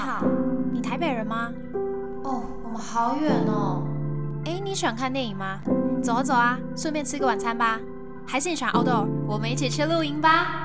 [0.00, 0.24] 好，
[0.72, 1.52] 你台北人吗？
[2.24, 3.82] 哦，我们好远哦。
[4.46, 5.60] 哎，你喜欢看电影吗？
[6.02, 7.78] 走啊走啊，顺便吃个晚餐吧。
[8.26, 9.06] 还是你喜欢 outdoor？
[9.26, 10.64] 我们一起去露营吧。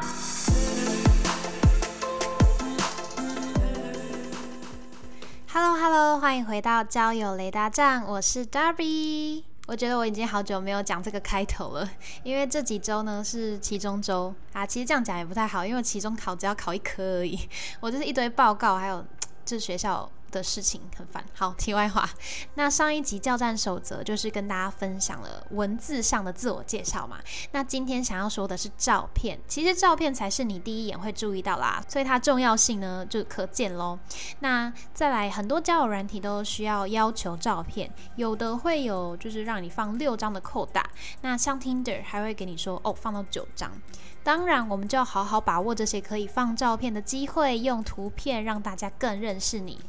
[5.52, 9.44] Hello Hello，欢迎回到交友雷达站，我是 Darby。
[9.68, 11.90] 我觉得我已经好久没有讲这个开头了，
[12.22, 14.64] 因为这几周呢是期中周啊。
[14.64, 17.36] 其实这样讲也不太好，因为期中考只要考一科而已，
[17.80, 19.04] 我就是一堆报告，还有
[19.46, 20.10] 这是学校。
[20.36, 21.24] 的事情很烦。
[21.34, 22.08] 好，题外话，
[22.56, 27.18] 那上一集教战守则就是跟大家分享了文字上的自我介绍嘛。
[27.52, 33.98] 那今天想要说的是照片，其实照片才是你第一眼会注意到啦，所以它重要性呢就可见喽。
[34.40, 40.90] 那再来，很多交友软体都需要要求照片，有的会有就是让你放六张的扣打，
[41.22, 43.72] 那像 Tinder 还会给你说哦放到九张。
[44.24, 49.80] 当然，我们就要好好把握这些可以放照片的机会，用图片让大家更认识你。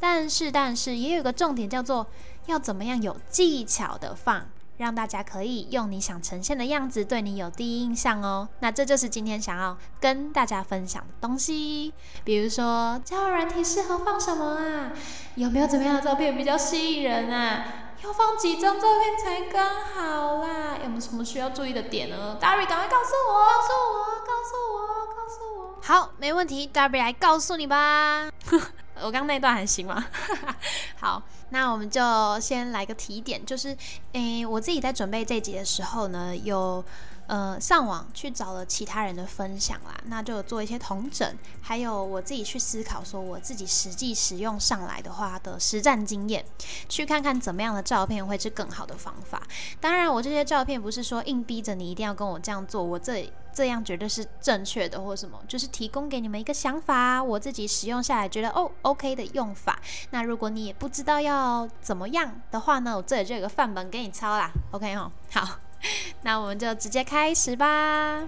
[0.00, 2.06] 但是，但是也有个重点，叫做
[2.46, 8.48] 要怎么样有技巧的放，让大家可以用你想呈现的样子对你有第一印象哦。
[8.60, 11.92] 那这就是今天想要跟大家分享的东西。
[12.24, 14.92] 比如说，交友软体适合放什么啊？
[15.34, 17.64] 有没有怎么样的照片比较吸引人啊？
[18.04, 20.76] 要放几张照片才刚好啦？
[20.82, 25.78] 有没有什么需要注意的点呢？Darry，赶快告诉我，告诉我，告诉我，告诉我。
[25.82, 28.28] 好，没问题，Darry 来告诉你吧。
[29.02, 30.06] 我刚那段还行吗？
[30.98, 32.00] 好，那我们就
[32.40, 33.76] 先来个提点，就是，
[34.12, 36.84] 诶，我自己在准备这集的时候呢，有
[37.26, 46.44] 呃上网去找了其他人的分享啦，那就做一些同整，还有我自己去思考，说我自己实际使用上来的话的实战经验，
[46.88, 49.42] 去看看怎么样的照片会是更好的方法。
[49.80, 53.32] 当然，我这些照片不是说硬逼着你一定要跟我这样做，我这。
[53.56, 59.80] 这样绝对是正确的，或什么，就是提供给你们一个想法，我自己使用下来觉得哦，OK 的用法。
[60.10, 65.10] 那如果你也不知道要怎么样的话呢，我这里就有个范本给你抄啦，OK 哈。
[65.32, 65.58] 好，
[66.22, 68.24] 那我们就直接开始吧。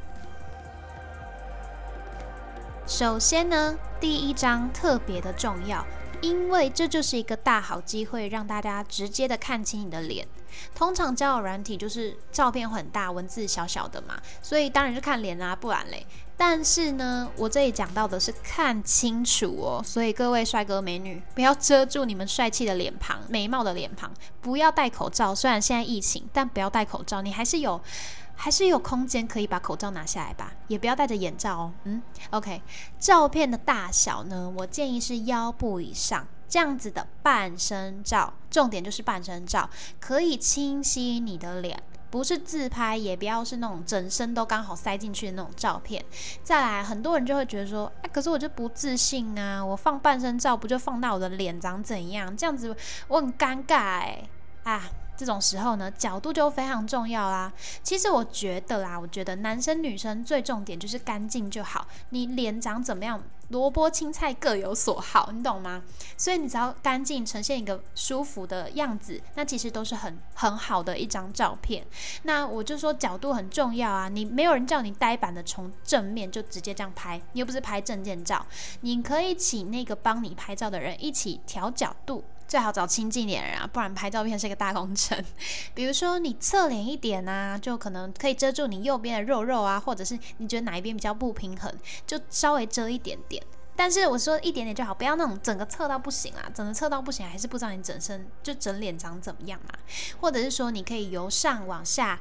[2.86, 5.84] 首先呢，第一张特别的重要。
[6.20, 10.26] 因为这就是一个大好机会，让大家直接的看清你的脸。
[10.74, 16.06] 通常交友软体就是照片很大，文字小小的嘛，所以当然是看脸啊，不然嘞。
[16.36, 25.34] 但是呢，我这里讲到的是看清楚哦，所以各位帅哥美女，不要遮住你们帅气的脸庞、美貌的脸庞，不要戴口罩。
[25.34, 27.80] 虽然现在疫情，但不要戴口罩，你还是有。
[28.40, 31.72] 还是有空间可以把口罩拿下来吧，也不要戴着眼罩哦。
[31.82, 32.62] 嗯，OK，
[32.96, 39.68] 照片的大小呢，我建议是腰部以上这样子的半身照，重点就是半身照，
[40.00, 46.04] 可以清晰你的脸，不是自拍，也不要是那种整身都刚好塞进去的那种照片。
[46.42, 52.34] 再来，很多人就会觉得说，哎，可是我就不自信啊，我放半身照不就放大我的脸长怎样？
[52.36, 52.74] 这样子
[53.08, 54.28] 我很尴尬哎
[54.64, 54.90] 啊。
[55.18, 57.52] 这种时候呢，角度就非常重要啦。
[57.82, 61.88] 其实我觉得啦，我觉得男生女生最重点就是干净就好。
[62.10, 65.82] 你脸长怎么样，萝卜青菜各有所好，你懂吗？
[66.16, 71.84] 所以你只要干净，呈现一个舒服的样子，那其实都是很很好的一张照片。
[72.22, 74.08] 那我就说角度很重要啊。
[74.08, 78.46] 你没有人叫你呆板的从正面就直接这样拍，你又不是拍证件照，
[78.82, 82.22] 你可以请那个帮你拍照的人一起调角度。
[82.48, 85.22] 最好找亲近点人啊，不然拍照片是一个大工程。
[85.74, 91.70] 比如说你侧脸一点啊，就可能可以遮住你右边的肉肉啊，或者是你觉得哪一边比较不平衡，
[92.06, 93.44] 就稍微遮一点点。
[93.76, 99.74] 但是我说一点点就好，不要那种整个侧到不行啊，整个侧到不行，还是不知道你整身就整脸长怎么样嘛。
[100.20, 102.18] 或者是说你可以由上往下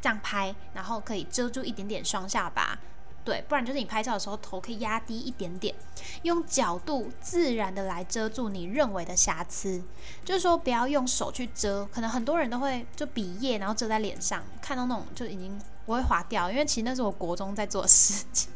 [0.00, 2.78] 这样拍，然后可以遮住一点点双下巴。
[3.24, 5.74] 对，不然就是你拍照的时候头可以压低一点点，
[6.22, 9.82] 用角度自然的来遮住你认为的瑕疵，
[10.24, 18.50] 就是说不要用手去遮，可能很多人都会就笔叶然后遮在脸上，看到那种就已经不会划掉，因为其实那是我国中在做的事情，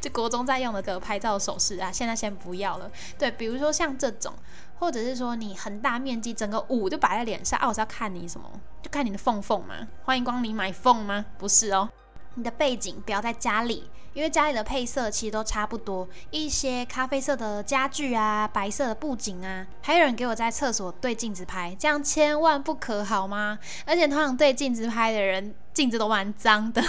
[0.00, 2.88] 就国中在用的个拍照手势啊，现在先不要了。
[3.18, 4.32] 对，比如说像这种，
[4.78, 8.48] 或者是说你很大面积整个五就摆在脸上，啊，我是要看你什么？
[8.82, 9.88] 就看你的缝缝吗？
[10.04, 11.26] 欢迎光临买缝吗？
[11.36, 11.90] 不是哦。
[12.34, 23.58] 你的背景不要在家里，因为家里的配色其实都差不多，一些咖啡色的家具啊，白色的布景啊，还有人给我在厕所对镜子拍，这样千万不可好吗？
[23.84, 25.54] 而且通常对镜子拍的人。
[25.72, 26.84] 镜子都蛮脏的，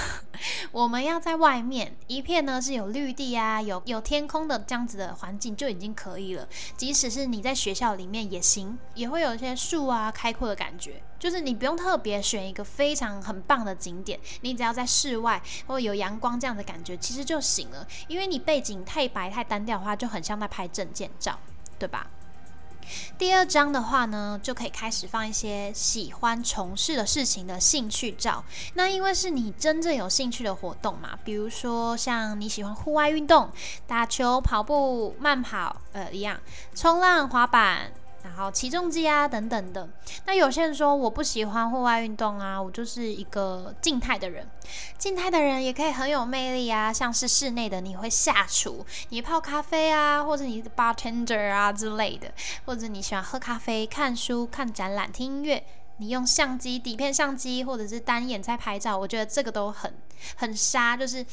[0.72, 6.48] 我们要在外面一片呢是有绿地啊，有有天空的这样子的环境就已经可以了。
[6.78, 11.02] 即使是你在学校里面也行，也会有一些树啊开阔的感觉。
[11.20, 17.88] 就是你不用特别选一个非常很棒的景点，你只要在室外或有阳光这样的感觉，其实就行了。
[18.08, 21.40] 因为你背景太白太单调的话，就很像在拍证件照。
[21.80, 22.08] 对吧？
[23.18, 28.44] 第二张的话呢，就可以开始放一些喜欢从事的事情的兴趣照。
[28.74, 33.50] 那因为是你真正有兴趣的活动嘛，比如说像你喜欢户外运动，
[33.88, 36.40] 打球、跑步、慢跑，呃，一样，
[36.76, 37.92] 冲浪、滑板。
[38.24, 39.88] 然后起重机啊等等的，
[40.26, 44.50] 那有些人说我不喜欢户外运动啊，我就是一个静态的人。
[44.98, 52.32] 静态的人也可以很有魅力啊，像是室内的你会下厨，你泡咖啡啊，或者你 bartender 啊之类的，
[52.66, 55.62] 或者你喜欢喝咖啡、看书、看展览、听音乐，
[55.98, 59.94] 你用相机底片相机或者是单眼在拍照，我觉得这个都很
[60.38, 61.26] 很杀，就是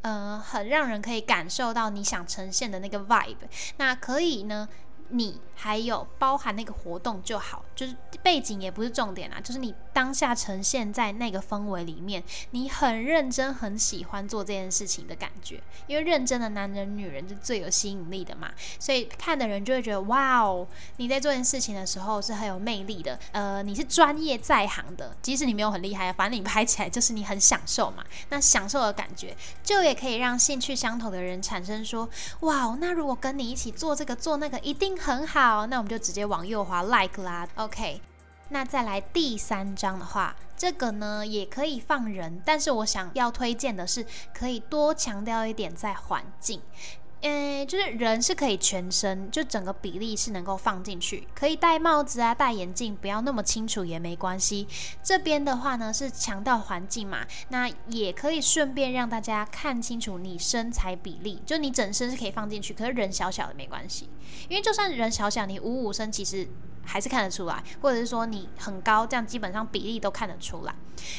[0.00, 3.36] 呃很让人可以感受到你想呈现的那个 vibe。
[3.76, 4.66] 那可以呢。
[5.10, 15.60] 你还有包含那个活动就好，就是背景也不是重点啊，就是你当下呈现在那个氛围里面，你很认真、很喜欢做这件事情的感觉。
[15.86, 20.66] 因为认真的男人、女人是最有吸引力的嘛，所以看的人就会觉得哇哦，
[20.98, 23.18] 你在做件事情的时候是很有魅力的。
[23.32, 28.04] 呃，你是专业在行的，即使你没有很厉害，反正你拍起来就是你很享受嘛。
[28.28, 32.08] 那享受的感觉，就也可以让兴趣相投的人产生说
[32.40, 34.97] 哇哦，那如果跟你一起做这个做那个，一定。
[34.98, 37.48] 很好，那我们就直接往右滑 like 啦。
[37.56, 38.00] OK，
[38.48, 44.04] 那再来第三张的话，这个呢也可以放人，但是我想要推荐的是，
[44.34, 46.60] 可以多强调一点在环境。
[47.22, 54.68] 嗯，就是人是可以全身，就整个比例是能够放进去，可以戴帽子啊，戴眼镜，不要那么清楚也没关系。
[55.02, 64.08] 这边的话呢是强调环境嘛，那也可以顺便让大家看清楚你身材比例，就你整身是可以放进去，可是人小小的没关系，
[64.48, 66.48] 因为就算人小小，你五五身其实。
[66.88, 70.74] 还是看得出来，或者是说你很高，这样基本上比例都看得出来，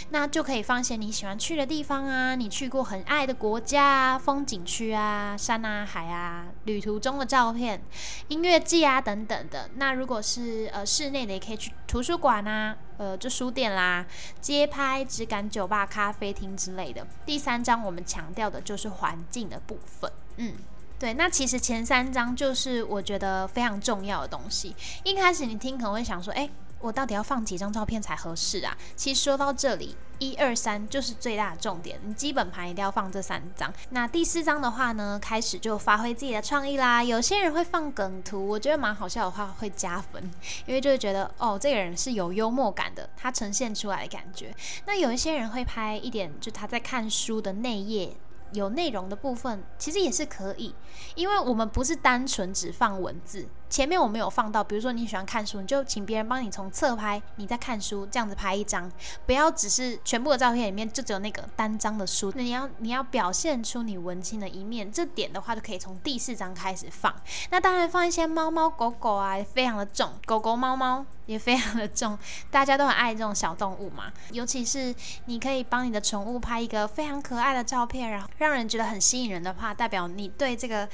[0.10, 7.84] 那就可以放些你喜欢去的地方啊，你去过很爱的国家啊，风景区啊，山啊海啊，旅途中的照片，
[8.30, 9.70] 音乐季啊等等的。
[9.76, 14.04] 那如果是呃室内的，也可以去图书馆啊，呃就书店啦，
[14.42, 17.06] 街拍、质感酒吧、咖啡厅之类的。
[17.28, 20.56] 第三章我们强调的就是环境的部分，嗯。
[21.00, 24.76] 对，那其实前三章就是我觉得非常重要的东西。
[25.04, 26.50] 一开始你听可能会想说，哎，
[26.80, 28.78] 我到底要放几张照片才合适啊？
[28.98, 33.74] 其实说到这里，一二三就是最大的重点，你基本盘一定要放这三张。
[33.92, 37.02] 那第四张的话呢，开始就发挥自己的创意啦。
[37.02, 40.22] 有些人会放梗图，我觉得蛮好笑的话会加分，
[40.66, 44.54] 因为就会觉得哦，这个人是有幽默感的，他呈现出来的感觉。
[44.86, 48.18] 那有一些人会拍一点，就他在看书的内页。
[48.54, 50.74] 有内容的部分其实也是可以，
[51.16, 53.48] 因为我们不是单纯只放文字。
[53.70, 58.92] 前面我们有放到，比如说你喜欢看书，你就请别人帮你从侧拍，你在看书这样子拍一张，
[59.26, 62.34] 不要只是全部的照片里面就只有那个单张的书。
[62.36, 67.14] 那你要你要表现出你文青的一面，这点的话就可以从第四张开始放。
[67.52, 72.18] 那当然放一些猫猫狗狗啊，非常的重，狗狗猫猫也非常的重，
[72.50, 74.12] 大家都很爱这种小动物嘛。
[74.32, 74.94] 尤其是
[75.26, 80.90] 你可以帮你的宠物拍一个非常可爱的照片，然后让人觉得很吸引人的话，代表你对这个。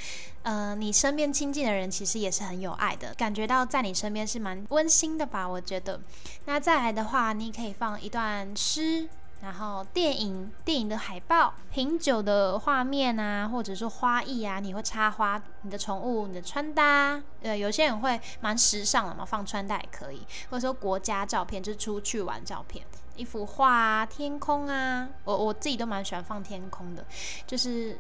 [0.46, 5.48] 呃，你身边亲近的人其实也是很有爱的，感觉到在你身边是蛮温馨的吧？
[5.48, 6.00] 我觉得。
[6.46, 9.10] 那再来的话，你可以放一段诗，
[9.42, 20.22] 然后电影、电影的海报、品酒的画面啊，或者说花艺啊，你会插花，你的宠物、你的穿搭，呃，有些人会蛮时尚的嘛，放穿搭也可以，
[20.52, 22.86] 或者说国家照片，就是出去玩照片，
[23.16, 27.04] 一幅画啊，天空啊，我我自己都蛮喜欢放天空的，
[27.48, 27.98] 就是。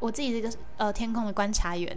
[0.00, 1.96] 我自己这个呃天空的观察员，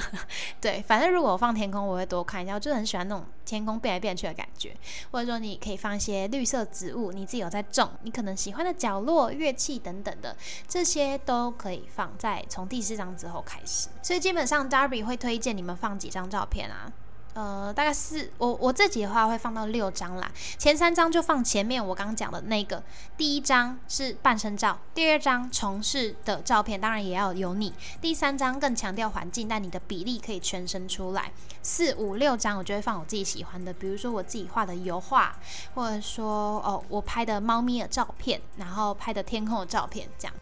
[0.60, 4.74] 对，反正如果我放天空，我会多看一下，我就很喜欢那种天空变来变去的感觉。
[5.10, 13.88] 或者说你可以放一些绿色植物，你自己有在种，你可能喜欢的角落、乐器等等的，这些都可以放在从第四张之后开始。
[14.02, 16.90] 所以基本上 Darby 会推荐你们放几张照片啊？
[17.34, 20.30] 呃，大概四，我我自己的话会放到六张啦。
[20.58, 22.82] 前三张就放前面我刚刚讲的那个，
[23.16, 27.72] 第一张是半身照，第二张从事的照片，当然也要有你。
[28.00, 31.32] 第三张更强调环境，但你的比例可以全身出来。
[31.62, 35.34] 四五六张我就会放我自己喜欢的，比如说我自己画的油画，
[35.74, 40.34] 或者说哦我拍的猫咪的照片，然后拍的天空的照片，这样。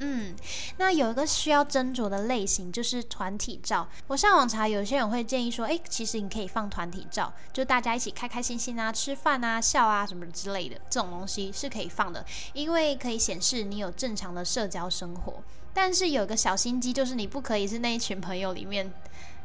[0.00, 0.34] 嗯，
[0.76, 3.88] 那有一个需要斟酌的类型就是团体照。
[4.06, 15.42] 我上网查，有些人会建议说，诶，其实你可以放团体照，就大家一起开开心心啊，吃饭啊，笑啊什么之类的，这种东西是可以放的，因为可以显示你有正常的社交生活。
[15.74, 18.92] 但是有个小心机，就是你不可以是那一群朋友里面。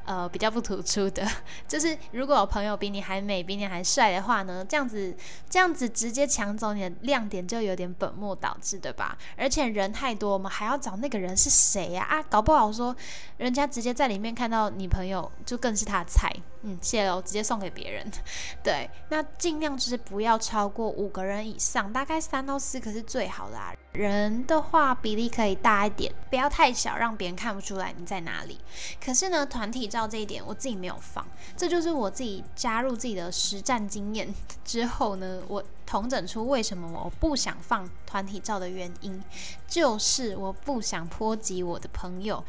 [0.06, 1.28] 呃比较不突出的。
[1.68, 5.16] 就是如果有朋友比你还美、比你还帅的话呢，这样子
[5.50, 9.18] 这样子直接抢走你的亮点，就有点本末倒置，对吧？
[9.38, 12.04] 而且人太多，我们还要找那个人是谁呀？
[12.04, 12.96] 啊，搞不好说
[13.38, 16.32] 人家直接在里面看到你朋友，就更是他的菜。
[16.64, 18.10] 嗯，谢了，我直接送给别人。
[18.64, 23.58] 对，那尽量就是不要超过五个人以上，大概三到四个是最好的。
[23.92, 28.60] 人的话比例可以大一点，不要太小，让别人看不出来你在哪里。
[29.04, 31.24] 可是呢，团体照这一点我自己没有放，
[31.56, 34.34] 这就是我自己加入自己的实战经验
[34.66, 39.22] 之后呢，我统整出为什么我不想放团体照的原因，
[39.68, 42.44] 就是我不想波及我的朋友。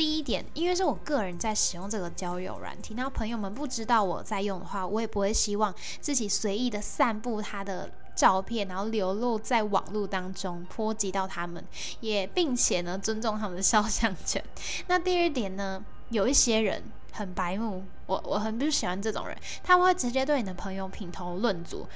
[0.00, 11.62] 第一点，因为是我个人在使用这个交友软体，那朋友们不知道我在用的话，我也不会希望自己随意的散布他的照片，然后流露在网络当中，波及到他们，
[12.00, 14.42] 也并且呢尊重他们的肖像权。
[14.86, 21.86] 那第二点呢，有一些人很白目，我我很不喜欢这种人，他们会直接对你的朋友品头论足。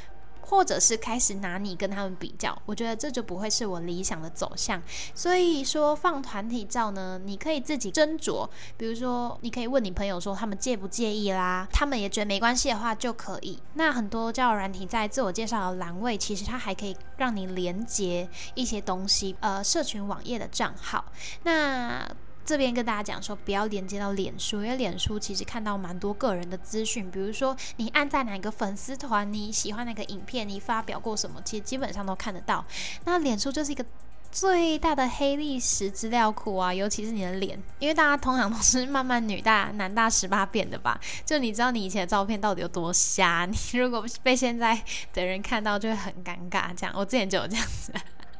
[0.54, 4.80] 或者是开始拿你跟他们比较，我觉得这就不会是我理想的走向。
[5.14, 13.58] 所以说放团体照呢，你可以自己斟酌，比如说你可以问你朋友说他们介不介意啦，他们也觉得没关系的话就可以。
[13.74, 21.04] 那很多交友软体在自我介绍的栏位，其实它还可以让你连接一些东西，呃，社群网页的账号。
[21.42, 22.08] 那
[22.44, 32.64] 这边跟大家讲说，不要连接到脸书，因为脸书其实看到蛮多个人的资讯，比如说你按在哪个粉丝团，你喜欢哪个影片，你发表过什么，其实基本上都看得到。
[33.04, 33.84] 那脸书就是一个
[34.30, 44.82] 最大的黑历史资料库啊，尤其是你的脸，因为大家通常都是慢慢女大男大十八变的吧，就你知道你以前的照片到底有多瞎，你如果被现在
[45.12, 46.74] 的人看到就会很尴尬。
[46.76, 47.92] 这样，我之前就有这样子。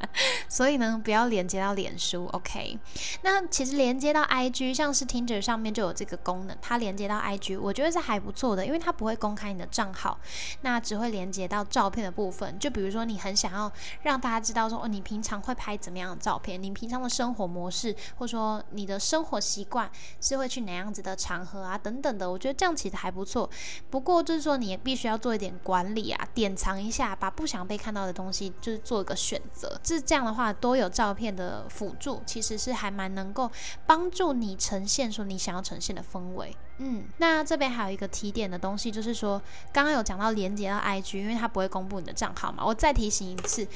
[0.49, 2.79] 所以呢，不要连接到脸书，OK？
[3.23, 10.19] 那其实连接到 IG，像是 Tinder 上面就有这个功能，它连接到 IG，我觉得是还不错的，因为它不会公开你的账号，
[10.63, 12.59] 那只会连接到照片的部分。
[12.59, 13.71] 就比如说你很想要
[14.03, 23.49] 让大家知道说，哦，你平常会拍怎么样的照片，你平常的生活模式，或者说你的生活习惯是会去哪样子的场合啊，等等的，我觉得这样其实还不错。
[23.91, 29.81] 不过就是说，你也必须要做一点管理啊，典藏一下，把不想被看到的东西，就是做一个选择。
[29.95, 33.51] 是这样的话，多有照片的辅助，其实是还蛮能够
[33.87, 36.55] 帮助你呈现出你想要呈现的氛围。
[36.79, 39.41] 嗯，那这边还有一个提点的东西，就是说
[39.73, 43.67] 刚刚有讲到连接到 IG，因为它不会公布你的账号嘛，我再提醒一次。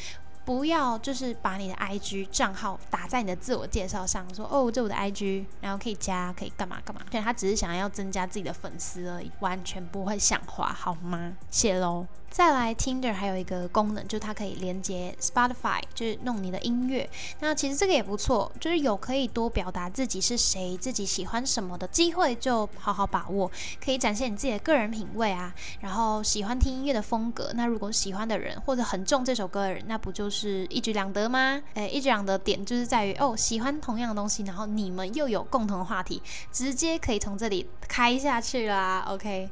[0.45, 7.03] 不要就是把你的 IG 账号打在你的自我介绍上，说哦，这我的 IG，然后可以加，可以干嘛干嘛。
[7.11, 11.35] 对，他只是想要增加自己的粉丝而已，完全不会想花，好吗？
[11.51, 12.07] 谢喽。
[12.31, 17.09] 再来，Tinder 还有一个功能，就是它可以连接 Spotify，就是弄你的音乐。
[17.41, 23.51] 那其实这个也不错，就是有可以多表达自己是谁、自己喜欢什么的机会，就好好把握，
[23.85, 25.53] 可以展现你自己的个人品味啊。
[25.81, 30.67] 然后喜欢听音乐的风格，那如果喜欢的人或者很重这首歌的人，那不就是？
[30.69, 31.61] 一举两得吗？
[31.75, 39.05] 诶，一举两得点就是在于哦，喜欢同样的东西，然后你们又有共同的话题，直接可以从这里开下去啦。
[39.09, 39.49] OK，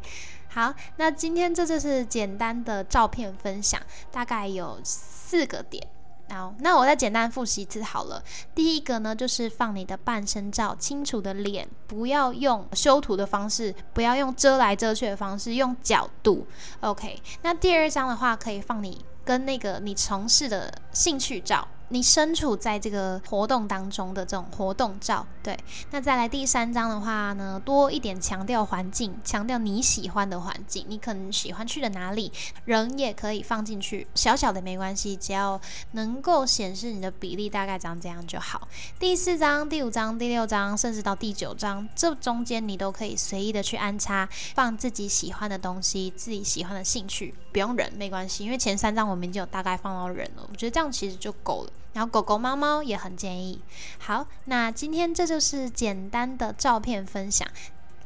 [0.56, 3.78] 好，那今天这就是简单的照片分享，
[4.10, 5.86] 大概有四个点。
[6.30, 8.22] 好，那我再简单复习一次好了。
[8.54, 16.46] 第一个呢，就是放你的半身照，清楚的脸，不要用修图的方式，不要用遮来遮去的方式，用角度。
[16.80, 19.04] OK，那第二张的话，可以放你。
[19.26, 21.68] 跟那个你从事的兴趣照。
[21.88, 25.56] 你身处在这个活动当中的这种活动照，对。
[25.92, 32.32] 那再来第三张的话呢，多一点强调环境，强调你喜欢的环境，你可能喜欢去的哪里，
[32.64, 35.60] 人也可以放进去，小小的没关系，只要
[35.92, 38.66] 能够显示你的比例大概长这样就好。
[38.98, 51.70] 第四张、第五张、第六张，甚至到第九张，这中间你都可以随意的去安插，放自己喜欢的东西，自己喜欢的兴趣，不用人没关系，因为前三张我们已经有大概放到人了，我觉得这样其实就够了。
[51.96, 53.58] 然后狗狗、猫猫也很建议。
[53.98, 57.48] 好，那今天这就是简单的照片分享。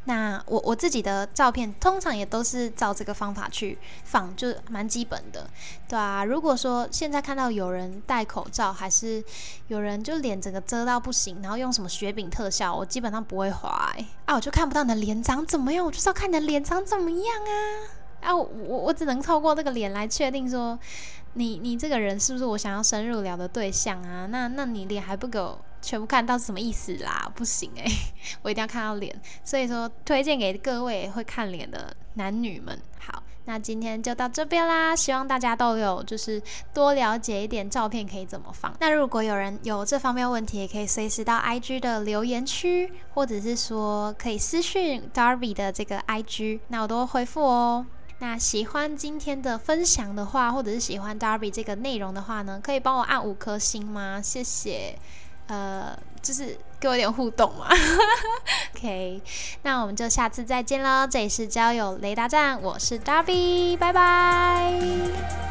[0.05, 5.51] 那我我自己的照片通常也都是照这个方法去放，就蛮基本的，
[5.89, 6.25] 对啊。
[6.25, 9.23] 如果说现在看到有人戴口罩，还是
[9.67, 13.93] 有人就脸整个遮到不行，然后用什么雪饼特效，我基本上不会划。
[14.25, 18.00] 啊，我就看不到你的脸长怎么样，我就是要看你的脸长怎么样啊。
[18.21, 18.45] 啊，我
[18.79, 20.79] 我只能透过这个脸来确定说。
[21.35, 24.27] 你你这个人是不是我想要深入聊的对象啊？
[24.27, 27.31] 那那你脸还不给我全部看到是什么意思啦？
[27.37, 27.89] 不行诶，
[28.43, 29.15] 我一定要看到脸。
[29.45, 32.77] 所以说推荐给各位会看脸的男女们。
[32.99, 36.43] 好，那今天就到这边啦，希望大家都有就是
[36.75, 38.75] 多了解一点照片可以怎么放。
[38.81, 47.87] 那如果有人有这方面问题，也可以随时到 IG 的留言区，或者是说可以私讯 Darby 的这个 IG，那我都会回复哦。
[48.21, 54.21] 那喜欢今天的分享的话，或者是喜欢 Darby 这个内容的话呢，可以帮我按五颗星吗？
[54.23, 54.95] 谢谢。
[55.47, 57.67] 呃，就是给我点互动嘛。
[58.77, 59.21] OK，
[59.63, 61.07] 那我们就下次再见喽。
[61.07, 65.50] 这里是交友雷达站，我是 Darby，拜拜。